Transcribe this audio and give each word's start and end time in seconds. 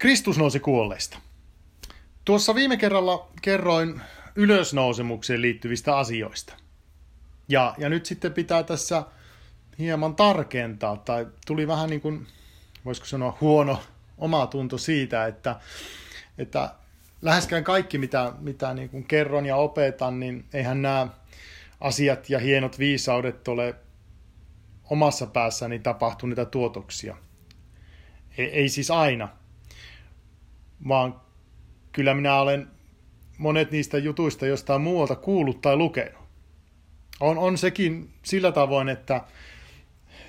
Kristus 0.00 0.38
nousi 0.38 0.60
kuolleista. 0.60 1.18
Tuossa 2.24 2.54
viime 2.54 2.76
kerralla 2.76 3.28
kerroin 3.42 4.00
ylösnousemukseen 4.36 5.42
liittyvistä 5.42 5.98
asioista. 5.98 6.54
Ja, 7.48 7.74
ja 7.78 7.88
nyt 7.88 8.06
sitten 8.06 8.32
pitää 8.32 8.62
tässä 8.62 9.02
hieman 9.78 10.16
tarkentaa, 10.16 10.96
tai 10.96 11.26
tuli 11.46 11.68
vähän 11.68 11.90
niin 11.90 12.00
kuin, 12.00 12.26
voisiko 12.84 13.06
sanoa, 13.06 13.38
huono 13.40 13.82
oma 14.18 14.46
tunto 14.46 14.78
siitä, 14.78 15.26
että, 15.26 15.60
että 16.38 16.74
läheskään 17.22 17.64
kaikki, 17.64 17.98
mitä, 17.98 18.32
mitä 18.38 18.74
niin 18.74 18.88
kuin 18.88 19.04
kerron 19.04 19.46
ja 19.46 19.56
opetan, 19.56 20.20
niin 20.20 20.44
eihän 20.52 20.82
nämä 20.82 21.08
asiat 21.80 22.30
ja 22.30 22.38
hienot 22.38 22.78
viisaudet 22.78 23.48
ole 23.48 23.74
omassa 24.90 25.26
päässäni 25.26 25.78
tapahtuneita 25.78 26.44
tuotoksia. 26.44 27.16
Ei, 28.38 28.46
ei 28.46 28.68
siis 28.68 28.90
aina, 28.90 29.39
vaan 30.88 31.20
kyllä 31.92 32.14
minä 32.14 32.40
olen 32.40 32.68
monet 33.38 33.70
niistä 33.70 33.98
jutuista 33.98 34.46
jostain 34.46 34.80
muualta 34.80 35.16
kuullut 35.16 35.60
tai 35.60 35.76
lukenut. 35.76 36.20
On, 37.20 37.38
on 37.38 37.58
sekin 37.58 38.10
sillä 38.22 38.52
tavoin, 38.52 38.88
että 38.88 39.20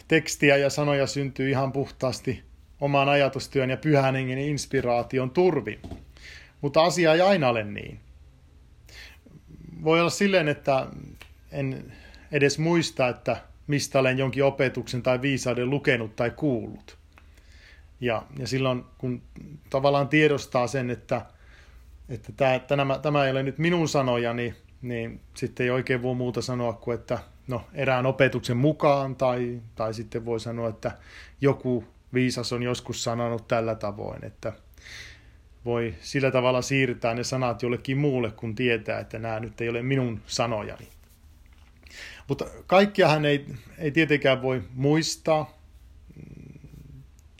tekstiä 0.07 0.57
ja 0.57 0.69
sanoja 0.69 1.07
syntyy 1.07 1.49
ihan 1.49 1.71
puhtaasti 1.71 2.43
oman 2.81 3.09
ajatustyön 3.09 3.69
ja 3.69 3.77
pyhän 3.77 4.15
hengen 4.15 4.37
inspiraation 4.37 5.29
turvin. 5.29 5.79
Mutta 6.61 6.83
asia 6.83 7.13
ei 7.13 7.21
aina 7.21 7.49
ole 7.49 7.63
niin. 7.63 7.99
Voi 9.83 9.99
olla 9.99 10.09
silleen, 10.09 10.47
että 10.47 10.87
en 11.51 11.93
edes 12.31 12.59
muista, 12.59 13.07
että 13.07 13.37
mistä 13.67 13.99
olen 13.99 14.17
jonkin 14.17 14.43
opetuksen 14.43 15.01
tai 15.01 15.21
viisauden 15.21 15.69
lukenut 15.69 16.15
tai 16.15 16.31
kuullut. 16.31 17.00
Ja, 18.01 18.23
ja 18.39 18.47
silloin, 18.47 18.85
kun 18.97 19.21
tavallaan 19.69 20.07
tiedostaa 20.07 20.67
sen, 20.67 20.89
että, 20.89 21.25
että 22.09 22.31
tämä, 22.37 22.59
tämä, 22.59 22.99
tämä 22.99 23.25
ei 23.25 23.31
ole 23.31 23.43
nyt 23.43 23.57
minun 23.57 23.89
sanojani, 23.89 24.55
niin 24.81 25.21
sitten 25.33 25.63
ei 25.63 25.69
oikein 25.69 26.01
voi 26.01 26.15
muuta 26.15 26.41
sanoa 26.41 26.73
kuin, 26.73 26.95
että 26.95 27.19
no, 27.47 27.63
erään 27.73 28.05
opetuksen 28.05 28.57
mukaan, 28.57 29.15
tai, 29.15 29.61
tai 29.75 29.93
sitten 29.93 30.25
voi 30.25 30.39
sanoa, 30.39 30.69
että 30.69 30.91
joku 31.41 31.83
viisas 32.13 32.53
on 32.53 32.63
joskus 32.63 33.03
sanonut 33.03 33.47
tällä 33.47 33.75
tavoin, 33.75 34.25
että 34.25 34.53
voi 35.65 35.95
sillä 36.01 36.31
tavalla 36.31 36.61
siirtää 36.61 37.13
ne 37.13 37.23
sanat 37.23 37.63
jollekin 37.63 37.97
muulle, 37.97 38.31
kun 38.31 38.55
tietää, 38.55 38.99
että 38.99 39.19
nämä 39.19 39.39
nyt 39.39 39.61
ei 39.61 39.69
ole 39.69 39.81
minun 39.81 40.21
sanojani. 40.27 40.87
Mutta 42.27 42.45
kaikkiahan 42.67 43.25
ei, 43.25 43.45
ei 43.77 43.91
tietenkään 43.91 44.41
voi 44.41 44.63
muistaa. 44.73 45.60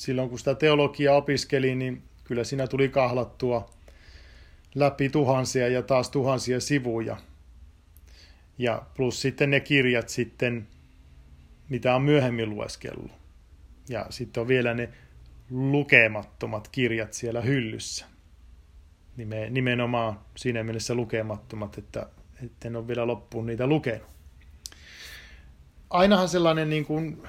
Silloin 0.01 0.29
kun 0.29 0.39
sitä 0.39 0.55
teologiaa 0.55 1.15
opiskelin, 1.15 1.79
niin 1.79 2.03
kyllä 2.23 2.43
siinä 2.43 2.67
tuli 2.67 2.89
kahlattua 2.89 3.69
läpi 4.75 5.09
tuhansia 5.09 5.67
ja 5.67 5.81
taas 5.81 6.09
tuhansia 6.09 6.59
sivuja. 6.59 7.17
Ja 8.57 8.81
plus 8.95 9.21
sitten 9.21 9.49
ne 9.49 9.59
kirjat 9.59 10.09
sitten, 10.09 10.67
mitä 11.69 11.95
on 11.95 12.01
myöhemmin 12.01 12.49
lueskellut. 12.49 13.11
Ja 13.89 14.05
sitten 14.09 14.41
on 14.41 14.47
vielä 14.47 14.73
ne 14.73 14.89
lukemattomat 15.49 16.67
kirjat 16.67 17.13
siellä 17.13 17.41
hyllyssä. 17.41 18.05
Nimenomaan 19.49 20.19
siinä 20.37 20.63
mielessä 20.63 20.93
lukemattomat, 20.93 21.77
että 21.77 22.07
en 22.65 22.75
ole 22.75 22.87
vielä 22.87 23.07
loppuun 23.07 23.45
niitä 23.45 23.67
lukenut. 23.67 24.07
Ainahan 25.89 26.29
sellainen 26.29 26.69
niin 26.69 26.85
kuin 26.85 27.23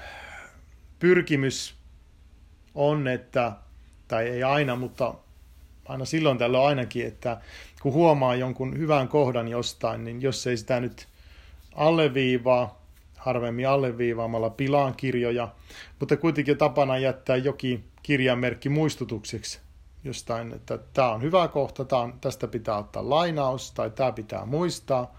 pyrkimys 0.99 1.82
on, 2.75 3.09
että, 3.09 3.53
tai 4.09 4.29
ei 4.29 4.43
aina, 4.43 4.77
mutta 4.77 5.15
aina 5.85 6.05
silloin 6.05 6.39
tällöin 6.39 6.65
ainakin, 6.67 7.07
että 7.07 7.41
kun 7.83 7.93
huomaa 7.93 8.35
jonkun 8.35 8.79
hyvän 8.79 9.09
kohdan 9.09 9.49
jostain, 9.49 10.05
niin 10.05 10.23
jos 10.23 10.47
ei 10.47 10.57
sitä 10.57 10.81
nyt 10.81 11.09
alleviivaa, 11.75 12.83
harvemmin 13.17 13.69
alleviivaamalla 13.69 14.51
pilaan 14.51 14.95
kirjoja, 14.97 15.49
mutta 16.01 16.17
kuitenkin 16.17 16.59
tapana 16.59 16.99
jättää 16.99 17.37
jokin 17.37 17.85
kirjanmerkki 18.03 18.69
muistutukseksi 18.69 19.61
jostain, 20.05 20.53
että 20.53 20.79
tämä 20.93 21.13
on 21.13 21.23
hyvä 21.23 21.49
kohta, 21.49 21.85
tämä 21.85 22.03
on, 22.03 22.15
tästä 22.21 22.49
pitää 22.49 22.77
ottaa 22.79 23.11
lainaus 23.11 23.73
tai 23.73 23.91
tämä 23.91 24.13
pitää 24.13 24.47
muistaa, 24.47 25.17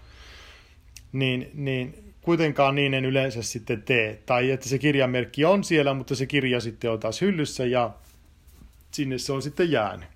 niin, 1.12 1.50
niin 1.54 2.13
kuitenkaan 2.24 2.74
niin 2.74 2.94
en 2.94 3.04
yleensä 3.04 3.42
sitten 3.42 3.82
tee. 3.82 4.22
Tai 4.26 4.50
että 4.50 4.68
se 4.68 4.78
kirjanmerkki 4.78 5.44
on 5.44 5.64
siellä, 5.64 5.94
mutta 5.94 6.14
se 6.14 6.26
kirja 6.26 6.60
sitten 6.60 6.90
on 6.90 7.00
taas 7.00 7.20
hyllyssä 7.20 7.64
ja 7.66 7.90
sinne 8.90 9.18
se 9.18 9.32
on 9.32 9.42
sitten 9.42 9.70
jäänyt. 9.70 10.08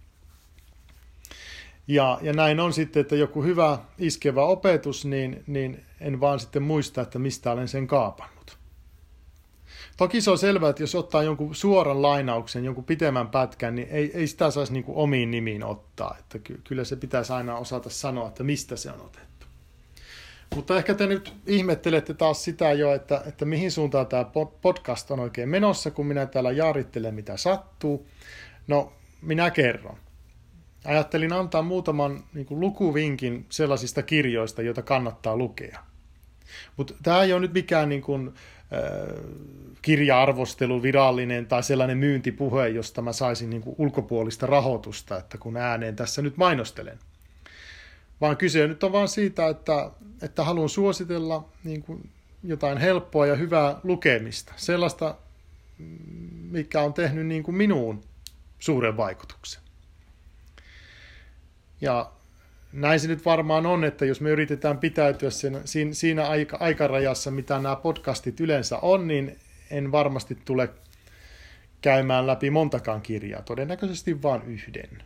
Ja, 1.88 2.19
ja 2.22 2.32
näin 2.32 2.60
on 2.60 2.72
sitten, 2.72 3.00
että 3.00 3.16
joku 3.16 3.42
hyvä 3.42 3.78
iskevä 3.98 4.44
opetus, 4.44 5.04
niin, 5.04 5.44
niin 5.46 5.84
en 6.00 6.20
vaan 6.20 6.41
sitten 6.41 6.62
muista, 6.62 7.00
että 7.00 7.19
mistä 7.19 7.52
olen 7.52 7.69
sen 7.69 7.86
kaapannut. 7.86 8.58
Toki 9.96 10.20
se 10.20 10.30
on 10.30 10.38
selvää, 10.38 10.70
että 10.70 10.82
jos 10.82 10.94
ottaa 10.94 11.22
jonkun 11.22 11.54
suoran 11.54 12.02
lainauksen, 12.02 12.64
jonkun 12.64 12.84
pitemmän 12.84 13.28
pätkän, 13.28 13.75
niin 13.75 13.88
ei, 13.90 14.10
ei 14.14 14.26
sitä 14.26 14.50
saisi 14.50 14.72
niin 14.72 14.84
omiin 14.88 15.30
nimiin 15.30 15.64
ottaa. 15.64 16.16
Että 16.19 16.38
ky, 16.38 16.60
kyllä 16.64 16.84
se 16.84 16.96
pitäisi 16.96 17.32
aina 17.32 17.56
osata 17.56 17.90
sanoa, 17.90 18.28
että 18.28 18.44
mistä 18.44 18.76
se 18.76 18.90
on 18.90 19.00
otettu. 19.00 19.28
Mutta 20.54 20.76
ehkä 20.76 20.94
te 20.94 21.06
nyt 21.06 21.32
ihmettelette 21.47 22.14
taas 22.14 22.44
sitä 22.44 22.72
jo, 22.72 22.94
että, 22.94 23.22
että 23.26 23.44
mihin 23.44 23.72
suuntaan 23.72 24.06
tämä 24.06 24.25
podcast 24.62 25.10
on 25.10 25.20
oikein 25.20 25.48
menossa, 25.48 25.91
kun 25.91 26.06
minä 26.06 26.26
täällä 26.26 26.50
jaarittelen, 26.50 27.14
mitä 27.14 27.36
sattuu. 27.36 28.06
No, 28.66 28.92
minä 29.22 29.50
kerron 29.50 29.98
ajattelin 30.84 31.32
antaa 31.32 31.62
muutaman 31.62 32.25
niin 32.34 32.47
kuin, 32.47 32.60
lukuvinkin 32.60 33.47
sellaisista 33.48 34.03
kirjoista, 34.03 34.62
joita 34.62 34.82
kannattaa 34.82 35.37
lukea. 35.37 35.78
Mutta 36.76 36.94
tämä 37.03 37.22
ei 37.22 37.32
ole 37.32 37.41
nyt 37.41 37.53
mikään 37.53 37.88
niin 37.88 38.03
kuin, 38.03 38.28
äh, 38.28 39.25
kirja-arvostelu 39.82 40.82
virallinen 40.82 41.47
tai 41.47 41.62
sellainen 41.62 41.98
myyntipuhe, 41.98 42.69
josta 42.69 43.03
mä 43.03 43.12
saisin 43.12 43.50
niin 43.50 43.62
kuin, 43.62 43.76
ulkopuolista 43.78 44.47
rahoitusta, 44.47 45.19
että 45.19 45.38
kun 45.38 45.56
ääneen 45.56 45.97
tässä 45.97 46.22
nyt 46.22 46.37
mainostelen. 46.37 46.98
Vaan 48.21 48.37
kyse 48.37 48.67
nyt 48.67 48.84
on 48.84 48.93
vaan 48.93 49.09
siitä, 49.09 49.49
että, 49.49 49.91
että 50.23 50.45
haluan 50.45 50.69
suositella 50.69 51.49
niin 51.65 51.83
kuin, 51.83 52.11
jotain 52.45 52.79
helppoa 52.79 53.27
ja 53.27 53.34
hyvää 53.34 53.81
lukemista. 53.84 54.53
Sellaista, 54.56 55.15
mikä 56.51 56.81
on 56.81 56.95
tehnyt 56.95 57.27
niin 57.27 57.43
kuin 57.43 57.55
minuun 57.55 58.05
suuren 58.59 58.97
vaikutuksen. 58.97 59.62
Ja 61.81 62.11
näin 62.73 63.01
se 63.01 63.09
nyt 63.09 63.25
varmaan 63.25 63.67
on, 63.67 63.84
että 63.84 64.05
jos 64.05 64.21
me 64.21 64.31
yritetään 64.31 64.79
pitäytyä 64.79 65.31
sen, 65.31 65.61
siinä, 65.65 65.95
siinä 65.95 66.27
aika, 66.27 66.56
aikarajassa, 66.61 67.31
mitä 67.31 67.59
nämä 67.59 67.77
podcastit 67.77 68.41
yleensä 68.41 68.79
on, 68.79 69.06
niin 69.06 69.39
en 69.71 69.93
varmasti 69.93 70.39
tule 70.45 70.69
käymään 71.81 72.27
läpi 72.27 72.50
montakaan 72.50 73.00
kirjaa, 73.00 73.43
todennäköisesti 73.43 74.23
vain 74.23 74.43
yhden. 74.43 75.03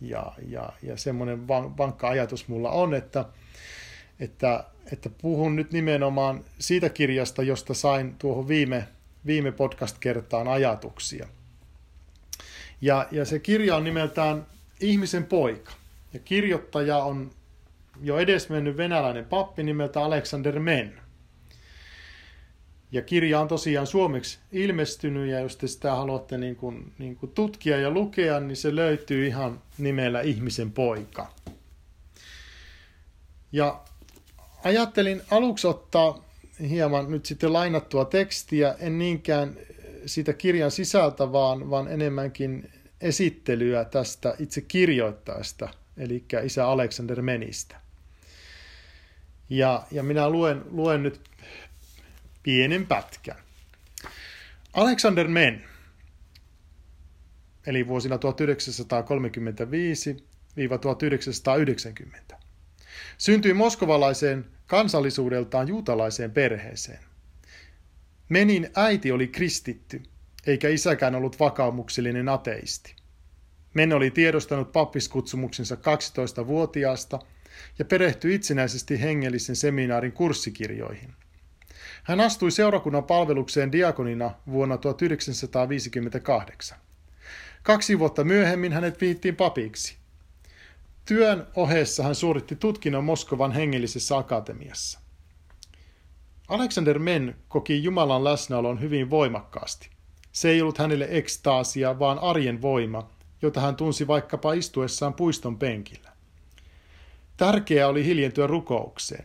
Ja, 0.00 0.32
ja, 0.48 0.72
ja 0.82 0.96
semmoinen 0.96 1.48
vankka 1.48 2.08
ajatus 2.08 2.48
mulla 2.48 2.70
on, 2.70 2.94
että, 2.94 3.24
että, 4.20 4.64
että 4.92 5.10
puhun 5.22 5.56
nyt 5.56 5.72
nimenomaan 5.72 6.44
siitä 6.58 6.88
kirjasta, 6.88 7.42
josta 7.42 7.74
sain 7.74 8.14
tuohon 8.18 8.48
viime, 8.48 8.88
viime 9.26 9.52
podcast-kertaan 9.52 10.48
ajatuksia. 10.48 11.26
Ja, 12.80 13.06
ja 13.10 13.24
se 13.24 13.38
kirja 13.38 13.76
on 13.76 13.84
nimeltään 13.84 14.46
Ihmisen 14.80 15.24
poika. 15.24 15.72
Ja 16.12 16.20
kirjoittaja 16.20 16.96
on 16.96 17.30
jo 18.02 18.18
edesmennyt 18.18 18.76
venäläinen 18.76 19.24
pappi 19.24 19.62
nimeltä 19.62 20.00
Alexander 20.00 20.58
Men. 20.58 21.00
Ja 22.92 23.02
kirja 23.02 23.40
on 23.40 23.48
tosiaan 23.48 23.86
suomeksi 23.86 24.38
ilmestynyt, 24.52 25.30
ja 25.30 25.40
jos 25.40 25.56
te 25.56 25.66
sitä 25.66 25.94
haluatte 25.94 26.38
niin 26.38 26.56
kuin, 26.56 26.92
niin 26.98 27.16
kuin 27.16 27.32
tutkia 27.32 27.80
ja 27.80 27.90
lukea, 27.90 28.40
niin 28.40 28.56
se 28.56 28.76
löytyy 28.76 29.26
ihan 29.26 29.62
nimellä 29.78 30.20
Ihmisen 30.20 30.72
poika. 30.72 31.32
Ja 33.52 33.80
ajattelin 34.64 35.22
aluksi 35.30 35.66
ottaa 35.66 36.24
hieman 36.68 37.10
nyt 37.10 37.26
sitten 37.26 37.52
lainattua 37.52 38.04
tekstiä, 38.04 38.74
en 38.78 38.98
niinkään 38.98 39.56
siitä 40.06 40.32
kirjan 40.32 40.70
sisältä, 40.70 41.32
vaan, 41.32 41.70
vaan 41.70 41.88
enemmänkin 41.88 42.70
esittelyä 43.00 43.84
tästä 43.84 44.34
itse 44.38 44.60
kirjoittajasta– 44.60 45.68
eli 45.98 46.24
isä 46.44 46.68
Alexander 46.68 47.22
Menistä. 47.22 47.76
Ja, 49.50 49.82
ja 49.90 50.02
minä 50.02 50.30
luen, 50.30 50.64
luen 50.70 51.02
nyt 51.02 51.20
pienen 52.46 52.86
pätkän. 52.86 53.36
Alexander 54.72 55.28
Men, 55.28 55.64
eli 57.66 57.86
vuosina 57.86 58.16
1935-1990, 58.16 58.20
syntyi 63.18 63.54
moskovalaiseen 63.54 64.44
kansallisuudeltaan 64.66 65.68
juutalaiseen 65.68 66.30
perheeseen. 66.30 66.98
Menin 68.28 68.70
äiti 68.74 69.12
oli 69.12 69.28
kristitty, 69.28 70.02
eikä 70.46 70.68
isäkään 70.68 71.14
ollut 71.14 71.40
vakaumuksellinen 71.40 72.28
ateisti. 72.28 72.96
Men 73.74 73.92
oli 73.92 74.10
tiedostanut 74.10 74.72
pappiskutsumuksensa 74.72 75.74
12-vuotiaasta 75.74 77.18
ja 77.78 77.84
perehtyi 77.84 78.34
itsenäisesti 78.34 79.00
hengellisen 79.00 79.56
seminaarin 79.56 80.12
kurssikirjoihin. 80.12 81.14
Hän 82.02 82.20
astui 82.20 82.50
seurakunnan 82.50 83.04
palvelukseen 83.04 83.72
diakonina 83.72 84.30
vuonna 84.50 84.78
1958. 84.78 86.78
Kaksi 87.62 87.98
vuotta 87.98 88.24
myöhemmin 88.24 88.72
hänet 88.72 89.00
viittiin 89.00 89.36
papiksi. 89.36 89.96
Työn 91.04 91.46
ohessa 91.56 92.02
hän 92.02 92.14
suoritti 92.14 92.56
tutkinnon 92.56 93.04
Moskovan 93.04 93.52
hengellisessä 93.52 94.16
akatemiassa. 94.16 95.00
Alexander 96.48 96.98
Men 96.98 97.36
koki 97.48 97.82
Jumalan 97.82 98.24
läsnäolon 98.24 98.80
hyvin 98.80 99.10
voimakkaasti. 99.10 99.90
Se 100.32 100.48
ei 100.48 100.62
ollut 100.62 100.78
hänelle 100.78 101.08
ekstaasia, 101.10 101.98
vaan 101.98 102.18
arjen 102.18 102.62
voima, 102.62 103.10
jota 103.42 103.60
hän 103.60 103.76
tunsi 103.76 104.06
vaikkapa 104.06 104.52
istuessaan 104.52 105.14
puiston 105.14 105.58
penkillä. 105.58 106.12
Tärkeää 107.36 107.88
oli 107.88 108.04
hiljentyä 108.04 108.46
rukoukseen. 108.46 109.24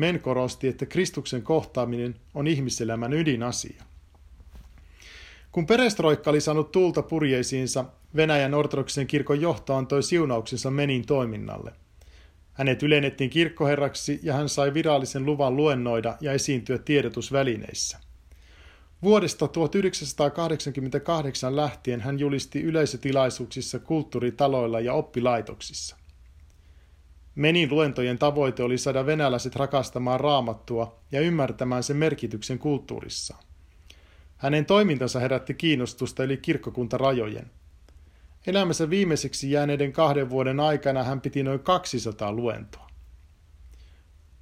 Men 0.00 0.20
korosti, 0.20 0.68
että 0.68 0.86
Kristuksen 0.86 1.42
kohtaaminen 1.42 2.14
on 2.34 2.46
ihmiselämän 2.46 3.12
ydinasia. 3.12 3.82
Kun 5.52 5.66
perestroikka 5.66 6.30
oli 6.30 6.40
saanut 6.40 6.72
tulta 6.72 7.02
purjeisiinsa, 7.02 7.84
Venäjän 8.16 8.54
ortodoksisen 8.54 9.06
kirkon 9.06 9.40
johto 9.40 9.74
antoi 9.74 10.02
siunauksensa 10.02 10.70
Menin 10.70 11.06
toiminnalle. 11.06 11.72
Hänet 12.52 12.82
ylennettiin 12.82 13.30
kirkkoherraksi 13.30 14.20
ja 14.22 14.34
hän 14.34 14.48
sai 14.48 14.74
virallisen 14.74 15.26
luvan 15.26 15.56
luennoida 15.56 16.16
ja 16.20 16.32
esiintyä 16.32 16.78
tiedotusvälineissä. 16.78 17.98
Vuodesta 19.02 19.48
1988 19.48 21.56
lähtien 21.56 22.00
hän 22.00 22.18
julisti 22.18 22.62
yleisötilaisuuksissa 22.62 23.78
kulttuuritaloilla 23.78 24.80
ja 24.80 24.92
oppilaitoksissa. 24.92 25.99
Menin 27.34 27.70
luentojen 27.70 28.18
tavoite 28.18 28.62
oli 28.62 28.78
saada 28.78 29.06
venäläiset 29.06 29.56
rakastamaan 29.56 30.20
raamattua 30.20 31.00
ja 31.12 31.20
ymmärtämään 31.20 31.82
sen 31.82 31.96
merkityksen 31.96 32.58
kulttuurissaan. 32.58 33.44
Hänen 34.36 34.66
toimintansa 34.66 35.20
herätti 35.20 35.54
kiinnostusta 35.54 36.24
yli 36.24 36.36
kirkkokuntarajojen. 36.36 37.50
Elämänsä 38.46 38.90
viimeiseksi 38.90 39.50
jääneiden 39.50 39.92
kahden 39.92 40.30
vuoden 40.30 40.60
aikana 40.60 41.02
hän 41.02 41.20
piti 41.20 41.42
noin 41.42 41.60
200 41.60 42.32
luentoa. 42.32 42.90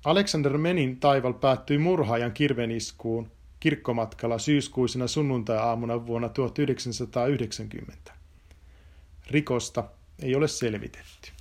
Alexander 0.04 0.58
Menin 0.58 1.00
taival 1.00 1.32
päättyi 1.32 1.78
murhaajan 1.78 2.32
kirveniskuun 2.32 3.30
kirkkomatkalla 3.60 4.38
syyskuisena 4.38 5.06
sunnuntai-aamuna 5.06 6.06
vuonna 6.06 6.28
1990. 6.28 8.12
Rikosta 9.30 9.84
ei 10.22 10.34
ole 10.34 10.48
selvitetty. 10.48 11.37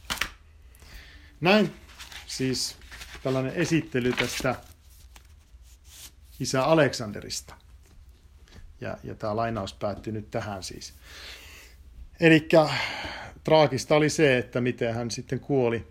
Näin 1.41 1.73
siis 2.27 2.77
tällainen 3.23 3.53
esittely 3.53 4.13
tästä 4.13 4.55
isä 6.39 6.63
Aleksanderista. 6.63 7.55
Ja, 8.81 8.97
ja 9.03 9.15
tämä 9.15 9.35
lainaus 9.35 9.73
päättyi 9.73 10.13
nyt 10.13 10.31
tähän 10.31 10.63
siis. 10.63 10.93
Eli 12.19 12.47
traagista 13.43 13.95
oli 13.95 14.09
se, 14.09 14.37
että 14.37 14.61
miten 14.61 14.93
hän 14.93 15.11
sitten 15.11 15.39
kuoli 15.39 15.87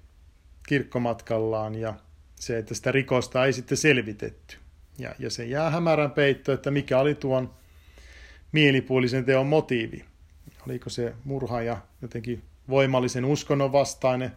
kirkkomatkallaan 0.68 1.74
ja 1.74 1.94
se, 2.34 2.58
että 2.58 2.74
sitä 2.74 2.92
rikosta 2.92 3.44
ei 3.44 3.52
sitten 3.52 3.78
selvitetty. 3.78 4.56
Ja, 4.98 5.14
ja 5.18 5.30
se 5.30 5.44
jää 5.44 5.70
hämärän 5.70 6.10
peitto, 6.10 6.52
että 6.52 6.70
mikä 6.70 6.98
oli 6.98 7.14
tuon 7.14 7.54
mielipuolisen 8.52 9.24
teon 9.24 9.46
motiivi. 9.46 10.04
Oliko 10.66 10.90
se 10.90 11.14
murhaaja 11.24 11.78
jotenkin 12.02 12.42
voimallisen 12.68 13.24
uskonnon 13.24 13.72
vastainen 13.72 14.32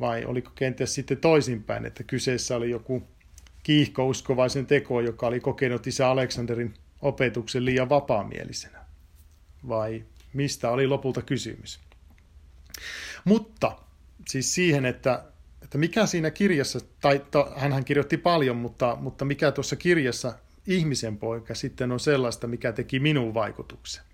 vai 0.00 0.24
oliko 0.24 0.50
kenties 0.54 0.94
sitten 0.94 1.18
toisinpäin, 1.18 1.86
että 1.86 2.02
kyseessä 2.02 2.56
oli 2.56 2.70
joku 2.70 3.02
kiihkouskovaisen 3.62 4.66
teko, 4.66 5.00
joka 5.00 5.26
oli 5.26 5.40
kokenut 5.40 5.86
isä 5.86 6.08
Aleksanderin 6.08 6.74
opetuksen 7.02 7.64
liian 7.64 7.88
vapaamielisenä? 7.88 8.78
Vai 9.68 10.04
mistä 10.32 10.70
oli 10.70 10.86
lopulta 10.86 11.22
kysymys? 11.22 11.80
Mutta 13.24 13.78
siis 14.28 14.54
siihen, 14.54 14.86
että, 14.86 15.24
että 15.62 15.78
mikä 15.78 16.06
siinä 16.06 16.30
kirjassa, 16.30 16.80
tai 17.00 17.24
to, 17.30 17.52
hänhän 17.56 17.84
kirjoitti 17.84 18.16
paljon, 18.16 18.56
mutta, 18.56 18.96
mutta 19.00 19.24
mikä 19.24 19.52
tuossa 19.52 19.76
kirjassa 19.76 20.34
ihmisen 20.66 21.18
poika 21.18 21.54
sitten 21.54 21.92
on 21.92 22.00
sellaista, 22.00 22.46
mikä 22.46 22.72
teki 22.72 23.00
minun 23.00 23.34
vaikutuksen. 23.34 24.04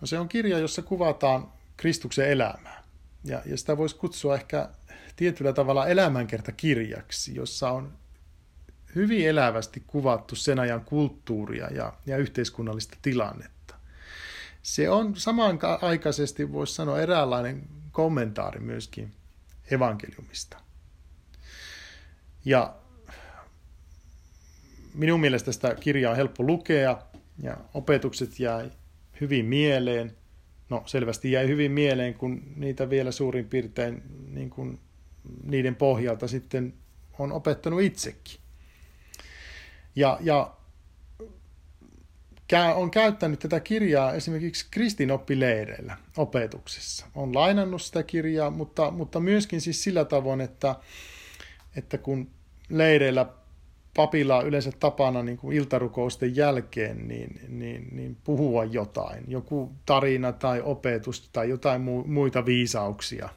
No 0.00 0.06
se 0.06 0.18
on 0.18 0.28
kirja, 0.28 0.58
jossa 0.58 0.82
kuvataan 0.82 1.52
Kristuksen 1.76 2.30
elämää. 2.30 2.83
Ja, 3.24 3.42
ja 3.46 3.56
sitä 3.56 3.76
voisi 3.76 3.96
kutsua 3.96 4.34
ehkä 4.34 4.68
tietyllä 5.16 5.52
tavalla 5.52 5.86
elämänkertakirjaksi, 5.86 7.34
jossa 7.34 7.70
on 7.70 7.92
hyvin 8.94 9.28
elävästi 9.28 9.82
kuvattu 9.86 10.36
sen 10.36 10.58
ajan 10.58 10.84
kulttuuria 10.84 11.68
ja, 11.72 11.92
ja 12.06 12.16
yhteiskunnallista 12.16 12.98
tilannetta. 13.02 13.74
Se 14.62 14.90
on 14.90 15.16
samanaikaisesti, 15.16 16.52
voisi 16.52 16.74
sanoa, 16.74 17.00
eräänlainen 17.00 17.68
kommentaari 17.92 18.60
myöskin 18.60 19.12
evankeliumista. 19.70 20.56
Ja 22.44 22.74
minun 24.94 25.20
mielestä 25.20 25.52
sitä 25.52 25.74
kirjaa 25.74 26.10
on 26.10 26.16
helppo 26.16 26.42
lukea 26.42 27.02
ja 27.42 27.56
opetukset 27.74 28.40
jäi 28.40 28.70
hyvin 29.20 29.46
mieleen– 29.46 30.16
no 30.70 30.82
selvästi 30.86 31.32
jäi 31.32 31.48
hyvin 31.48 31.72
mieleen, 31.72 32.14
kun 32.14 32.42
niitä 32.56 32.90
vielä 32.90 33.12
suurin 33.12 33.48
piirtein 33.48 34.02
niin 34.30 34.50
kuin 34.50 34.78
niiden 35.42 35.76
pohjalta 35.76 36.28
sitten 36.28 36.74
on 37.18 37.32
opettanut 37.32 37.80
itsekin. 37.80 38.40
Ja, 39.96 40.18
ja 40.20 40.54
on 42.74 42.90
käyttänyt 42.90 43.38
tätä 43.38 43.60
kirjaa 43.60 44.12
esimerkiksi 44.12 44.66
kristinoppileireillä 44.70 45.96
opetuksessa. 46.16 47.06
On 47.14 47.34
lainannut 47.34 47.82
sitä 47.82 48.02
kirjaa, 48.02 48.50
mutta, 48.50 48.90
mutta 48.90 49.20
myöskin 49.20 49.60
siis 49.60 49.82
sillä 49.82 50.04
tavoin, 50.04 50.40
että, 50.40 50.74
että 51.76 51.98
kun 51.98 52.30
leireillä 52.68 53.26
papilla 53.94 54.36
on 54.36 54.46
yleensä 54.46 54.72
tapana 54.80 55.22
niin 55.22 55.38
kuin 55.38 55.56
iltarukousten 55.56 56.36
jälkeen 56.36 57.08
niin, 57.08 57.40
niin, 57.48 57.88
niin 57.92 58.16
puhua 58.24 58.64
jotain, 58.64 59.24
joku 59.28 59.72
tarina 59.86 60.32
tai 60.32 60.62
opetus 60.64 61.28
tai 61.32 61.48
jotain 61.48 61.80
muita 62.06 62.46
viisauksia, 62.46 63.28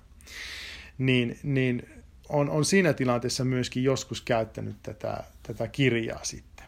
niin, 0.97 1.39
niin 1.43 1.89
on, 2.29 2.49
on 2.49 2.65
siinä 2.65 2.93
tilanteessa 2.93 3.45
myöskin 3.45 3.83
joskus 3.83 4.21
käyttänyt 4.21 4.75
tätä, 4.83 5.23
tätä 5.43 5.67
kirjaa 5.67 6.23
sitten. 6.23 6.65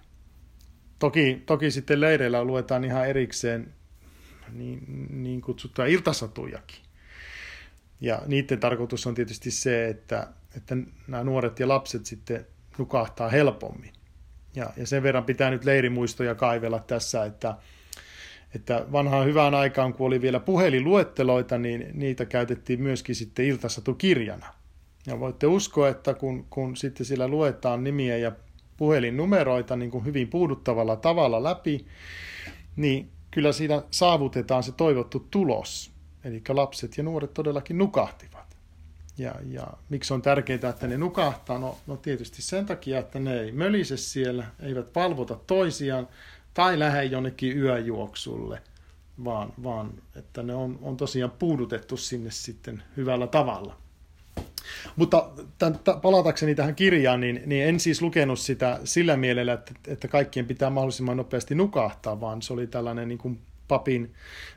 Toki, 0.99 1.43
toki 1.45 1.71
sitten 1.71 2.01
leireillä 2.01 2.43
luetaan 2.43 2.83
ihan 2.83 3.07
erikseen 3.07 3.73
niin, 4.53 5.07
niin 5.23 5.41
kutsuttuja 5.41 5.87
iltasatujakin. 5.87 6.79
Ja 8.01 8.21
niiden 8.27 8.59
tarkoitus 8.59 9.07
on 9.07 9.15
tietysti 9.15 9.51
se, 9.51 9.87
että, 9.87 10.27
että 10.57 10.77
nämä 11.07 11.23
nuoret 11.23 11.59
ja 11.59 11.67
lapset 11.67 12.05
sitten 12.05 12.45
nukahtaa 12.79 13.29
helpommin. 13.29 13.93
Ja, 14.55 14.69
ja 14.77 14.87
sen 14.87 15.03
verran 15.03 15.23
pitää 15.23 15.49
nyt 15.49 15.65
leirimuistoja 15.65 16.35
kaivella 16.35 16.79
tässä, 16.79 17.25
että, 17.25 17.55
että 18.55 18.85
vanhaan 18.91 19.25
hyvään 19.25 19.55
aikaan, 19.55 19.93
kun 19.93 20.07
oli 20.07 20.21
vielä 20.21 20.39
puhelinluetteloita, 20.39 21.57
niin 21.57 21.89
niitä 21.93 22.25
käytettiin 22.25 22.81
myöskin 22.81 23.15
sitten 23.15 23.45
iltasatukirjana. 23.45 24.53
Ja 25.07 25.19
voitte 25.19 25.47
uskoa, 25.47 25.89
että 25.89 26.13
kun, 26.13 26.45
kun 26.49 26.75
sitten 26.75 27.05
sillä 27.05 27.27
luetaan 27.27 27.83
nimiä 27.83 28.17
ja 28.17 28.31
puhelinnumeroita 28.77 29.75
niin 29.75 29.91
kuin 29.91 30.05
hyvin 30.05 30.27
puuduttavalla 30.27 30.95
tavalla 30.95 31.43
läpi, 31.43 31.85
niin 32.75 33.09
kyllä 33.31 33.51
siinä 33.51 33.83
saavutetaan 33.91 34.63
se 34.63 34.71
toivottu 34.71 35.27
tulos. 35.31 35.91
Eli 36.23 36.41
lapset 36.49 36.97
ja 36.97 37.03
nuoret 37.03 37.33
todellakin 37.33 37.77
nukahtivat. 37.77 38.38
Ja, 39.19 39.35
ja 39.49 39.67
miksi 39.89 40.13
on 40.13 40.21
tärkeää, 40.21 40.69
että 40.69 40.87
ne 40.87 40.97
nukahtaa? 40.97 41.57
No, 41.57 41.77
no 41.87 41.97
tietysti 41.97 42.41
sen 42.41 42.65
takia, 42.65 42.99
että 42.99 43.19
ne 43.19 43.39
ei 43.39 43.51
mölise 43.51 43.97
siellä, 43.97 44.45
eivät 44.59 44.93
palvota 44.93 45.37
toisiaan 45.47 46.07
tai 46.53 46.79
lähde 46.79 47.03
jonnekin 47.03 47.57
yöjuoksulle, 47.57 48.61
vaan, 49.23 49.53
vaan 49.63 49.93
että 50.15 50.43
ne 50.43 50.53
on, 50.53 50.79
on 50.81 50.97
tosiaan 50.97 51.31
puudutettu 51.31 51.97
sinne 51.97 52.31
sitten 52.31 52.83
hyvällä 52.97 53.27
tavalla. 53.27 53.75
Mutta 54.95 55.29
tämän, 55.57 55.79
palatakseni 56.01 56.55
tähän 56.55 56.75
kirjaan, 56.75 57.19
niin, 57.19 57.41
niin 57.45 57.65
en 57.65 57.79
siis 57.79 58.01
lukenut 58.01 58.39
sitä 58.39 58.79
sillä 58.83 59.17
mielellä, 59.17 59.53
että, 59.53 59.73
että 59.87 60.07
kaikkien 60.07 60.45
pitää 60.45 60.69
mahdollisimman 60.69 61.17
nopeasti 61.17 61.55
nukahtaa, 61.55 62.21
vaan 62.21 62.41
se 62.41 62.53
oli 62.53 62.67
tällainen 62.67 63.07
niin 63.07 63.17
kuin 63.17 63.39
papin 63.67 64.13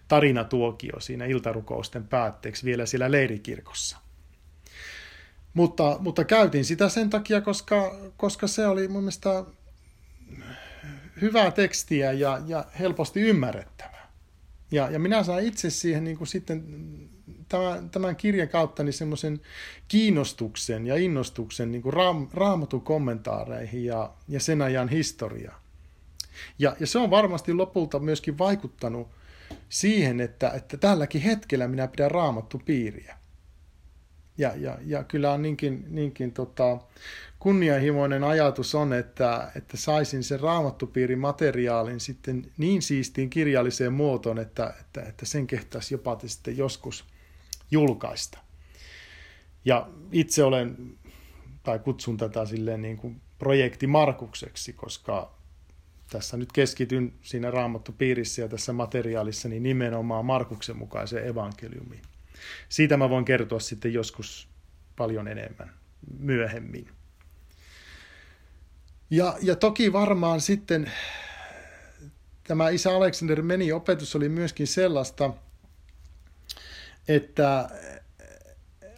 tarinatuokio 0.09 1.01
siinä 1.01 1.25
iltarukousten 1.25 2.09
päätteeksi 2.09 2.65
vielä 2.65 2.87
siellä 2.87 3.11
leirikirkossa. 3.11 3.99
Mutta, 5.55 5.97
mutta 6.01 6.25
käytin 6.25 6.65
sitä 6.65 6.89
sen 6.89 7.11
takia, 7.11 7.41
koska, 7.41 7.97
koska 8.17 8.47
se 8.47 8.67
oli 8.67 8.89
mun 8.89 9.03
mielestä 9.03 9.45
hyvää 11.21 11.51
tekstiä 11.51 12.13
ja, 12.13 12.41
ja 12.47 12.65
helposti 12.79 13.21
ymmärrettävää. 13.21 14.13
Ja, 14.71 14.91
ja 14.91 14.99
minä 14.99 15.23
sain 15.23 15.47
itse 15.47 15.71
siihen 15.71 16.05
niin 16.05 16.19
kuin 16.19 16.29
sitten 16.29 16.65
tämän, 17.49 17.91
tämän 17.91 18.17
kirjan 18.17 18.49
kautta 18.49 18.83
niin 18.83 18.93
semmoisen 18.93 19.41
kiinnostuksen 19.89 20.87
ja 20.87 20.97
innostuksen 20.97 21.73
niin 21.73 21.83
kuin 21.83 21.93
raam, 21.93 22.29
raamatun 22.33 22.81
kommentaareihin 22.81 23.85
ja, 23.85 24.15
ja 24.29 24.41
sen 24.41 24.63
ajan 24.63 24.89
historiaan. 24.89 25.61
Ja, 26.59 26.77
ja 26.81 26.87
se 26.87 26.99
on 26.99 27.11
varmasti 27.11 27.53
lopulta 27.53 27.99
myöskin 27.99 28.39
vaikuttanut 28.39 29.09
siihen, 29.69 30.21
että, 30.21 30.51
että 30.51 30.77
tälläkin 30.77 31.23
hetkellä 31.23 31.69
minä 31.69 31.89
pidän 31.89 32.11
raamattu 32.11 32.63
piiriä. 32.65 33.22
Ja, 34.39 34.53
ja, 34.57 34.79
ja 34.87 35.05
kyllä 35.05 35.33
on 35.33 35.43
niinkin, 35.43 35.85
niinkin 35.89 36.33
tota, 36.33 36.79
kunnianhimoinen 37.39 38.25
ajatus 38.25 38.75
on, 38.75 38.93
että, 38.93 39.53
että 39.57 39.77
saisin 39.77 40.25
sen 40.25 40.41
raamattupiirin 40.41 41.19
materiaalin 41.19 42.01
sitten 42.01 42.51
niin 42.59 42.83
siistiin 42.83 43.31
kirjalliseen 43.31 43.93
muotoon, 43.93 44.39
että, 44.39 44.75
että, 44.81 45.03
että 45.03 45.27
sen 45.27 45.47
kehtaisi 45.47 45.95
jopa 45.95 46.19
sitten 46.27 46.57
joskus 46.57 47.05
julkaista. 47.71 48.39
Ja 49.65 49.89
itse 50.13 50.45
olen, 50.45 50.77
tai 51.63 51.79
kutsun 51.79 52.17
tätä 52.17 52.47
silleen 52.47 52.83
niin 52.83 52.97
kuin 52.97 53.21
projekti 53.39 53.87
Markukseksi, 53.87 54.73
koska 54.73 55.35
tässä 56.11 56.37
nyt 56.37 56.53
keskityn 56.53 57.13
siinä 57.23 57.51
raamattupiirissä 57.51 58.43
ja 58.43 58.49
tässä 58.49 58.73
materiaalissa 58.73 59.49
niin 59.49 59.63
nimenomaan 59.63 60.25
Markuksen 60.25 60.77
mukaiseen 60.77 61.27
evankeliumiin. 61.27 62.03
Siitä 62.69 62.97
mä 62.97 63.11
voin 63.11 63.25
kertoa 63.25 63.61
sitten 63.61 63.93
joskus 63.93 64.49
paljon 64.97 65.29
enemmän 65.29 65.75
myöhemmin. 66.19 66.89
Ja, 69.11 69.37
ja 69.43 69.57
toki 69.57 69.93
varmaan 69.93 70.41
sitten 70.41 70.93
tämä 72.45 72.69
isä 72.69 72.91
Alexander 72.91 73.43
meni 73.43 73.73
opetus 73.73 74.17
oli 74.17 74.29
myöskin 74.29 74.67
sellaista, 74.67 75.31
että 77.09 77.71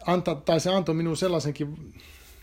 anta, 0.05 0.35
tai 0.35 0.59
se 0.59 0.69
antoi 0.69 0.95
minun 0.95 1.17
sellaisenkin, 1.17 1.93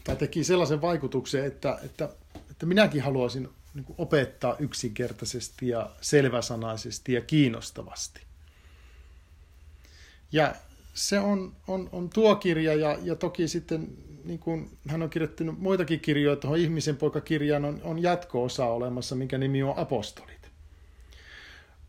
tai 0.04 0.16
teki 0.16 0.44
sellaisen 0.44 0.80
vaikutuksen, 0.80 1.44
että, 1.44 1.78
että, 1.85 2.09
että 2.50 2.66
minäkin 2.66 3.02
haluaisin 3.02 3.49
niin 3.75 3.87
opettaa 3.99 4.56
yksinkertaisesti 4.59 5.68
ja 5.68 5.90
selväsanaisesti 6.00 7.12
ja 7.12 7.21
kiinnostavasti. 7.21 8.21
Ja 10.32 10.54
se 10.92 11.18
on, 11.18 11.56
on, 11.66 11.88
on 11.92 12.11
tuo 12.11 12.37
kirja 12.37 12.75
ja, 12.75 12.99
ja 13.02 13.16
toki 13.16 13.49
sitten 13.49 13.88
niin 14.25 14.38
kuin 14.38 14.78
hän 14.88 15.02
on 15.02 15.11
kirjoittanut 15.11 15.58
muitakin 15.58 16.00
kirjoja, 16.00 16.37
tuohon 16.37 16.58
ihmisen 16.58 16.96
poikakirjaan 16.96 17.64
on, 17.64 17.80
on 17.84 18.02
jatko-osa 18.02 18.66
olemassa, 18.66 19.14
minkä 19.14 19.38
nimi 19.38 19.62
on 19.62 19.78
Apostolit. 19.78 20.50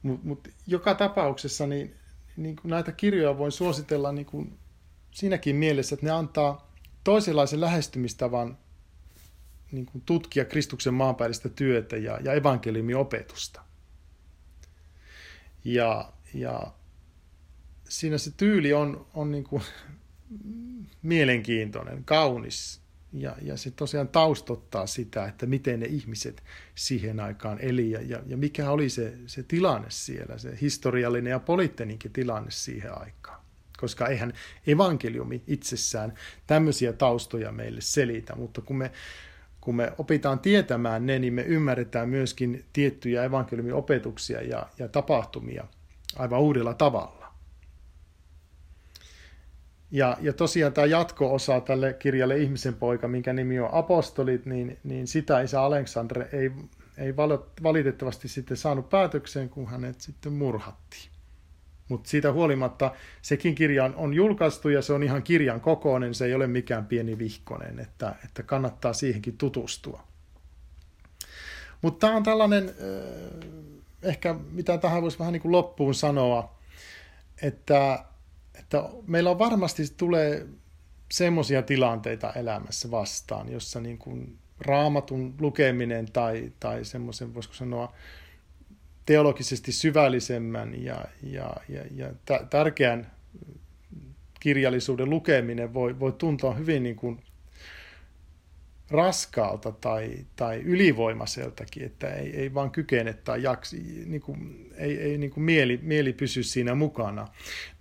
Mutta 0.03 0.27
mut 0.27 0.48
joka 0.67 0.95
tapauksessa 0.95 1.67
niin, 1.67 1.95
niin 2.38 2.55
kuin 2.55 2.69
näitä 2.69 2.91
kirjoja 2.91 3.38
voin 3.38 3.51
suositella 3.51 4.12
niin 4.12 4.25
kuin 4.25 4.60
siinäkin 5.12 5.55
mielessä, 5.55 5.93
että 5.93 6.05
ne 6.05 6.12
antaa 6.12 6.74
toisenlaisen 7.03 7.62
lähestymistavan 7.62 8.57
niin 9.72 9.86
kuin 9.86 10.01
tutkia 10.05 10.45
Kristuksen 10.45 10.93
maanpäällistä 10.93 11.50
työtä 11.50 11.98
ja, 11.98 12.19
ja 12.24 12.33
evankeliumin 12.33 12.98
opetusta. 12.98 13.62
Ja, 15.63 16.12
ja 16.33 16.74
siinä 17.94 18.18
se 18.18 18.32
tyyli 18.38 18.74
on, 18.74 19.06
on 19.14 19.32
niin 19.32 19.44
kuin 19.44 19.64
mielenkiintoinen, 21.02 22.04
kaunis. 22.04 22.84
Ja, 23.16 23.36
ja 23.42 23.58
se 23.58 23.72
tosiaan 23.72 24.08
taustottaa 24.08 24.88
sitä, 24.88 25.26
että 25.26 25.46
miten 25.46 25.80
ne 25.80 25.86
ihmiset 25.86 26.44
siihen 26.76 27.20
aikaan 27.20 27.60
eli 27.62 27.92
ja, 27.92 28.02
ja, 28.02 28.22
ja 28.28 28.38
mikä 28.38 28.70
oli 28.70 28.90
se, 28.90 29.14
se 29.28 29.44
tilanne 29.44 29.88
siellä, 29.90 30.38
se 30.38 30.58
historiallinen 30.62 31.32
ja 31.32 31.40
poliittinenkin 31.40 32.12
tilanne 32.12 32.52
siihen 32.52 33.00
aikaan. 33.00 33.42
Koska 33.78 34.08
eihän 34.08 34.34
evankeliumi 34.68 35.44
itsessään 35.48 36.14
tämmöisiä 36.48 36.94
taustoja 36.94 37.52
meille 37.52 37.82
selitä, 37.82 38.36
mutta 38.36 38.62
kun 38.62 38.78
me, 38.78 38.92
kun 39.62 39.76
me 39.76 39.94
opitaan 39.98 40.40
tietämään 40.40 41.06
ne, 41.06 41.20
niin 41.20 41.34
me 41.34 41.42
ymmärretään 41.42 42.10
myöskin 42.10 42.66
tiettyjä 42.74 43.24
evankeliumin 43.24 43.74
opetuksia 43.74 44.42
ja, 44.42 44.68
ja 44.80 44.88
tapahtumia 44.88 45.68
aivan 46.16 46.40
uudella 46.40 46.74
tavalla. 46.74 47.23
Ja, 49.94 50.18
ja 50.22 50.34
tosiaan 50.34 50.74
tämä 50.74 50.88
jatko-osa 50.88 51.62
tälle 51.62 51.94
kirjalle 51.94 52.38
Ihmisen 52.38 52.74
poika, 52.74 53.08
minkä 53.08 53.34
nimi 53.34 53.60
on 53.60 53.70
Apostolit, 53.72 54.46
niin, 54.46 54.80
niin 54.84 55.08
sitä 55.08 55.42
isä 55.42 55.62
Aleksandre 55.62 56.30
ei, 56.32 56.52
ei 56.98 57.16
valitettavasti 57.64 58.28
sitten 58.28 58.58
saanut 58.58 58.90
päätökseen, 58.90 59.50
kun 59.50 59.68
hänet 59.68 60.02
sitten 60.02 60.34
murhattiin. 60.34 61.10
Mutta 61.90 62.10
siitä 62.10 62.32
huolimatta 62.32 62.92
sekin 63.22 63.56
kirja 63.56 63.84
on, 63.84 63.96
on 63.96 64.14
julkaistu 64.14 64.70
ja 64.70 64.82
se 64.82 64.94
on 64.94 65.04
ihan 65.04 65.24
kirjan 65.24 65.62
kokoinen, 65.62 66.14
se 66.14 66.26
ei 66.26 66.34
ole 66.34 66.48
mikään 66.48 66.86
pieni 66.86 67.18
vihkonen, 67.18 67.80
että, 67.80 68.16
että 68.26 68.44
kannattaa 68.44 68.94
siihenkin 68.94 69.38
tutustua. 69.38 70.04
Mutta 71.82 72.08
tämä 72.08 72.18
on 72.18 72.24
tällainen, 72.24 72.72
ehkä 74.02 74.36
mitä 74.52 74.78
tähän 74.78 75.02
voisi 75.02 75.20
vähän 75.20 75.34
niin 75.34 75.42
kuin 75.42 75.52
loppuun 75.52 75.96
sanoa, 75.96 76.56
että 77.42 78.06
että 78.60 78.83
meillä 79.07 79.29
on 79.29 79.39
varmasti 79.39 79.83
tulee 79.98 80.48
semmoisia 81.12 81.62
tilanteita 81.62 82.33
elämässä 82.33 82.91
vastaan, 82.91 83.51
jossa 83.51 83.81
niin 83.81 83.98
kuin 83.98 84.38
raamatun 84.60 85.36
lukeminen 85.39 86.12
tai, 86.12 86.51
tai 86.60 86.86
semmoisen, 86.86 87.33
voisiko 87.33 87.55
sanoa, 87.55 87.93
teologisesti 89.05 89.72
syvällisemmän 89.72 90.83
ja, 90.83 91.05
ja, 91.24 91.55
ja, 91.69 91.83
ja 91.95 92.10
tärkeän 92.50 93.12
kirjallisuuden 94.39 95.10
lukeminen 95.10 95.74
voi, 95.74 96.00
voi 96.00 96.12
tuntua 96.12 96.53
hyvin 96.53 96.83
niin 96.83 96.95
kuin 96.95 97.24
raskaalta 98.92 99.72
tai, 99.72 100.25
tai 100.36 100.62
ylivoimaiseltakin, 100.62 101.84
että 101.84 102.13
ei, 102.13 102.36
ei 102.36 102.54
vaan 102.54 102.72
kykene 102.72 103.13
tai 103.13 103.44
jaksi, 103.44 104.04
niin 104.06 104.22
kuin, 104.22 104.70
ei, 104.78 105.00
ei 105.00 105.18
niin 105.18 105.32
kuin 105.32 105.44
mieli, 105.44 105.80
mieli 105.82 106.13
pysy 106.13 106.44
siinä 106.44 106.75
mukana, 106.75 107.28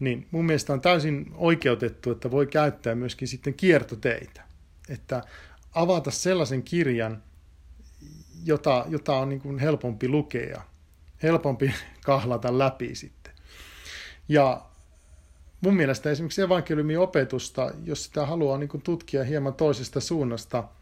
niin 0.01 0.27
mun 0.31 0.45
mielestä 0.45 0.73
on 0.73 0.81
täysin 0.81 1.33
oikeutettu, 1.35 2.11
että 2.11 2.31
voi 2.31 2.47
käyttää 2.47 2.95
myöskin 2.95 3.29
sitten 3.29 3.55
kiertoteitä, 3.55 4.43
että 4.89 5.23
avata 5.75 6.11
sellaisen 6.11 6.63
kirjan, 6.63 7.23
jota, 8.45 8.85
jota 8.89 9.17
on 9.17 9.29
niin 9.29 9.41
kuin 9.41 9.59
helpompi 9.59 10.09
lukea, 10.09 10.63
helpompi 11.23 11.75
kahlata 12.05 12.59
läpi 12.59 12.95
sitten. 12.95 13.33
Ja 14.29 14.63
mun 15.61 15.75
mielestä 15.75 16.11
esimerkiksi 16.11 16.43
evankeliumin 16.43 16.99
opetusta, 16.99 17.71
jos 17.85 18.05
sitä 18.05 18.27
haluaa 18.27 18.59
niin 18.59 18.69
kuin 18.69 18.83
tutkia 18.83 19.25
hieman 19.25 19.55
toisesta 19.55 20.01
suunnasta– 20.01 20.65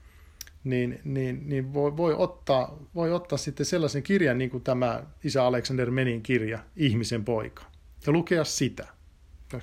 niin, 0.65 1.01
niin, 1.05 1.49
niin 1.49 1.75
voi, 1.75 1.97
voi, 1.97 2.15
ottaa, 2.15 2.79
voi 2.95 3.13
ottaa 3.13 3.39
sitten 3.39 3.67
sellaisen 3.67 4.03
kirjan 4.03 4.39
niin 4.39 4.51
kuin 4.51 4.63
tämä 4.63 5.03
isä 5.25 5.45
Alexander 5.45 5.91
Menin 5.91 6.23
kirja, 6.23 6.59
Ihmisen 6.77 7.25
poika, 7.25 7.65
ja 8.07 8.13
lukea 8.13 8.45
sitä, 8.45 8.87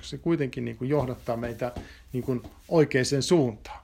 se 0.00 0.18
kuitenkin 0.18 0.64
niin 0.64 0.76
kuin 0.76 0.90
johdattaa 0.90 1.36
meitä 1.36 1.72
niin 2.12 2.24
kuin 2.24 2.42
oikeaan 2.68 3.22
suuntaan. 3.22 3.80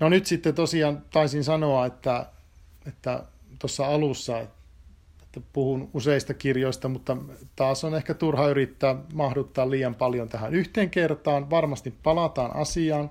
No 0.00 0.08
nyt 0.08 0.26
sitten 0.26 0.54
tosiaan 0.54 1.02
taisin 1.10 1.44
sanoa, 1.44 1.86
että, 1.86 2.26
että 2.86 3.24
alussa, 3.86 4.40
että 4.40 5.40
puhun 5.52 5.90
useista 5.94 6.34
kirjoista, 6.34 6.88
mutta 6.88 7.16
taas 7.56 7.84
on 7.84 7.94
ehkä 7.94 8.14
turha 8.14 8.48
yrittää 8.48 8.96
mahduttaa 9.14 9.70
liian 9.70 9.94
paljon 9.94 10.28
tähän 10.28 10.54
yhteen 10.54 10.90
kertaan. 10.90 11.50
Varmasti 11.50 11.94
palataan 12.02 12.56
asiaan 12.56 13.10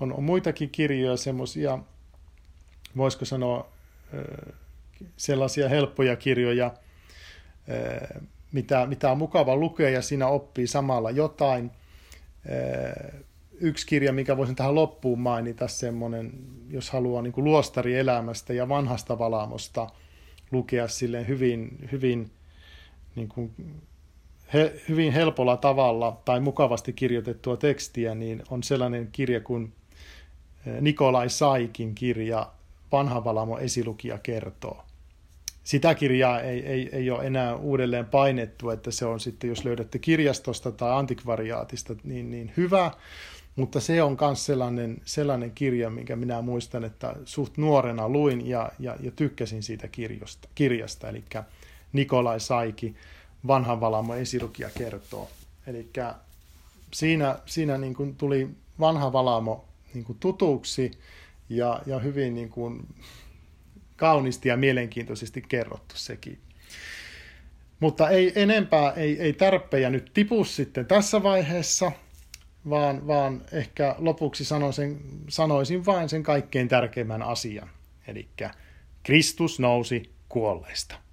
on, 0.00 0.12
on 0.12 0.24
muitakin 0.24 0.70
kirjoja, 0.70 1.16
semmoisia, 1.16 1.78
voisiko 2.96 3.24
sanoa, 3.24 3.68
sellaisia 5.16 5.68
helppoja 5.68 6.16
kirjoja, 6.16 6.74
mitä, 8.52 8.86
mitä 8.86 9.10
on 9.10 9.18
mukava 9.18 9.56
lukea 9.56 9.90
ja 9.90 10.02
siinä 10.02 10.26
oppii 10.26 10.66
samalla 10.66 11.10
jotain. 11.10 11.70
Yksi 13.60 13.86
kirja, 13.86 14.12
mikä 14.12 14.36
voisin 14.36 14.56
tähän 14.56 14.74
loppuun 14.74 15.20
mainita, 15.20 15.68
semmoinen, 15.68 16.32
jos 16.68 16.90
haluaa 16.90 17.22
niin 17.22 17.32
luostarielämästä 17.36 18.52
ja 18.52 18.68
vanhasta 18.68 19.18
valaamosta 19.18 19.86
lukea 20.50 20.88
silleen 20.88 21.28
hyvin, 21.28 21.88
hyvin, 21.92 22.30
niin 23.16 23.28
kuin, 23.28 23.52
he, 24.52 24.80
hyvin 24.88 25.12
helpolla 25.12 25.56
tavalla 25.56 26.20
tai 26.24 26.40
mukavasti 26.40 26.92
kirjoitettua 26.92 27.56
tekstiä, 27.56 28.14
niin 28.14 28.42
on 28.50 28.62
sellainen 28.62 29.08
kirja 29.12 29.40
kuin 29.40 29.72
Nikolai 30.80 31.30
Saikin 31.30 31.94
kirja 31.94 32.46
Vanha 32.92 33.24
Valamo 33.24 33.58
esilukija 33.58 34.18
kertoo. 34.18 34.84
Sitä 35.64 35.94
kirjaa 35.94 36.40
ei, 36.40 36.66
ei, 36.66 36.88
ei 36.92 37.10
ole 37.10 37.26
enää 37.26 37.56
uudelleen 37.56 38.06
painettu, 38.06 38.70
että 38.70 38.90
se 38.90 39.06
on 39.06 39.20
sitten, 39.20 39.50
jos 39.50 39.64
löydätte 39.64 39.98
kirjastosta 39.98 40.72
tai 40.72 40.92
antikvariaatista, 40.92 41.94
niin, 42.04 42.30
niin 42.30 42.52
hyvä. 42.56 42.90
Mutta 43.56 43.80
se 43.80 44.02
on 44.02 44.16
myös 44.20 44.46
sellainen, 44.46 44.96
sellainen 45.04 45.50
kirja, 45.50 45.90
minkä 45.90 46.16
minä 46.16 46.42
muistan, 46.42 46.84
että 46.84 47.16
suht 47.24 47.56
nuorena 47.56 48.08
luin 48.08 48.48
ja, 48.48 48.72
ja, 48.78 48.96
ja 49.00 49.10
tykkäsin 49.10 49.62
siitä 49.62 49.88
kirjasta. 49.88 50.48
kirjasta. 50.54 51.08
Eli 51.08 51.24
Nikolai 51.92 52.40
Saiki, 52.40 52.94
Vanhan 53.46 53.80
Valamo 53.80 54.14
esilukija 54.14 54.70
kertoo. 54.78 55.28
Eli 55.66 55.90
siinä, 56.92 57.38
siinä 57.46 57.78
niin 57.78 57.94
kuin 57.94 58.16
tuli 58.16 58.48
vanha 58.80 59.12
Valamo 59.12 59.64
niin 59.94 60.04
kuin 60.04 60.18
tutuksi 60.18 60.90
ja, 61.48 61.82
ja 61.86 61.98
hyvin 61.98 62.34
niin 62.34 62.48
kuin 62.50 62.86
kauniisti 63.96 64.48
ja 64.48 64.56
mielenkiintoisesti 64.56 65.42
kerrottu 65.48 65.94
sekin. 65.98 66.38
Mutta 67.80 68.08
ei 68.08 68.32
enempää, 68.34 68.92
ei, 68.92 69.20
ei 69.20 69.32
tärppejä 69.32 69.90
nyt 69.90 70.10
tipu 70.14 70.44
sitten 70.44 70.86
tässä 70.86 71.22
vaiheessa, 71.22 71.92
vaan, 72.70 73.06
vaan 73.06 73.42
ehkä 73.52 73.94
lopuksi 73.98 74.44
sanoisin, 74.44 75.00
sanoisin 75.28 75.86
vain 75.86 76.08
sen 76.08 76.22
kaikkein 76.22 76.68
tärkeimmän 76.68 77.22
asian. 77.22 77.70
Eli 78.06 78.28
Kristus 79.02 79.60
nousi 79.60 80.10
kuolleista. 80.28 81.09